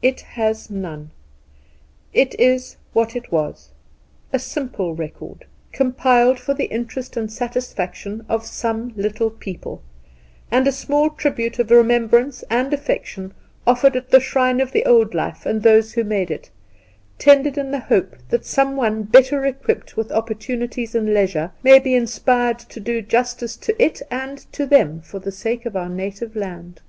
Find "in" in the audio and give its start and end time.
17.58-17.70